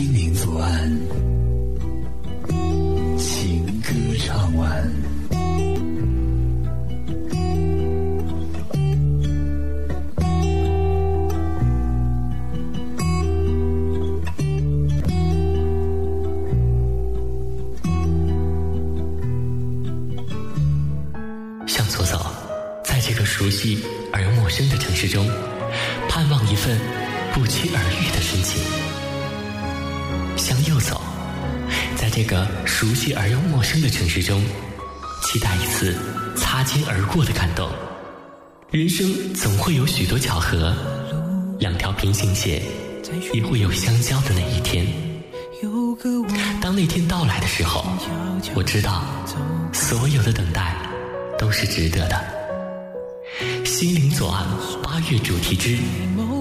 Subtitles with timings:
[0.00, 0.90] 心灵左岸，
[3.18, 4.90] 情歌唱完。
[21.66, 22.24] 向左走，
[22.82, 25.28] 在这个熟悉而又陌生的城市中，
[26.08, 26.78] 盼望一份
[27.34, 28.62] 不期而遇的深情。
[30.40, 30.98] 向右走，
[31.96, 34.42] 在这个熟悉而又陌生的城市中，
[35.22, 35.94] 期待一次
[36.34, 37.70] 擦肩而过的感动。
[38.70, 40.74] 人生总会有许多巧合，
[41.58, 42.62] 两条平行线
[43.34, 44.86] 也会有相交的那一天。
[46.62, 47.84] 当那天到来的时候，
[48.54, 49.04] 我知道
[49.74, 50.74] 所有的等待
[51.38, 52.18] 都是值得的。
[53.66, 54.46] 心灵左岸
[54.82, 55.76] 八月主题之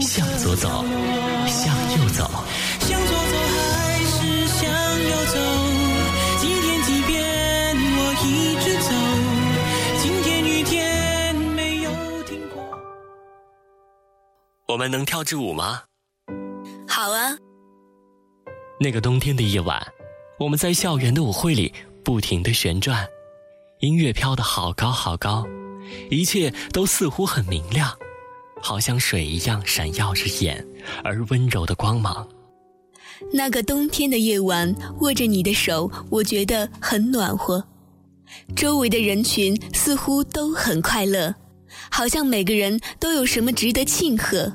[0.00, 0.84] 向左走，
[1.48, 2.30] 向右走。
[14.76, 15.84] 我们能跳支舞吗？
[16.86, 17.34] 好啊，
[18.78, 19.82] 那个冬天的夜晚，
[20.38, 21.72] 我们在校园的舞会里
[22.04, 23.08] 不停的旋转，
[23.80, 25.46] 音乐飘得好高好高，
[26.10, 27.90] 一切都似乎很明亮，
[28.60, 30.62] 好像水一样闪耀着眼
[31.02, 32.28] 而温柔的光芒。
[33.32, 37.64] 那个冬天的夜晚，握着你的手，我觉得很暖和。
[38.54, 41.34] 周围的人群似乎都很快乐，
[41.90, 44.52] 好像每个人都有什么值得庆贺。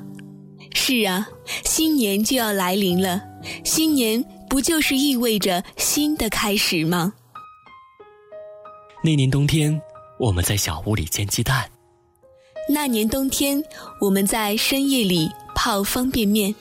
[0.74, 1.28] 是啊，
[1.64, 3.22] 新年就要来临了，
[3.64, 7.12] 新年不就是意味着新的开始吗？
[9.04, 9.80] 那年冬天，
[10.18, 11.64] 我们在小屋里煎鸡蛋；
[12.68, 13.62] 那年冬天，
[14.00, 16.54] 我们在深夜里泡方便面；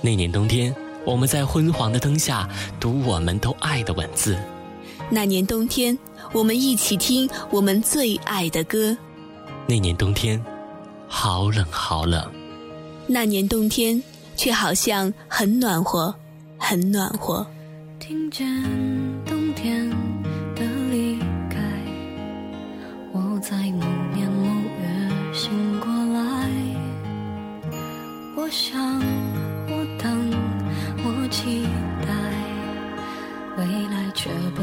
[0.00, 2.48] 那年冬天，我们在昏黄的灯下
[2.80, 4.34] 读我们都爱的文字；
[5.10, 5.96] 那年冬天，
[6.32, 8.96] 我们一起听我们最爱的歌；
[9.66, 10.42] 那年冬天，
[11.06, 12.37] 好冷好冷。
[13.10, 14.02] 那年冬天，
[14.36, 16.14] 却好像很暖和，
[16.58, 17.46] 很暖和。
[17.98, 18.46] 听见
[19.24, 19.88] 冬天
[20.54, 21.18] 的离
[21.48, 21.56] 开，
[23.12, 24.44] 我在某年某
[24.78, 26.50] 月醒过来。
[28.36, 28.78] 我想，
[29.68, 30.30] 我等，
[31.02, 31.64] 我期
[32.06, 32.12] 待，
[33.56, 34.62] 未来却不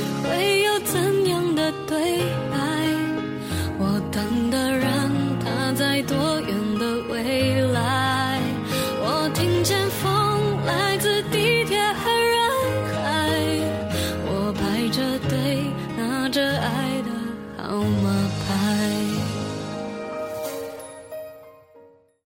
[9.63, 11.40] 见风来自地